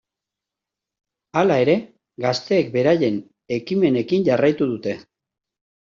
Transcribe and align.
Hala 1.41 1.57
ere, 1.67 1.75
gazteek 2.27 2.73
beraien 2.79 3.23
ekimenekin 3.61 4.29
jarraitu 4.33 4.75
dute. 4.77 5.03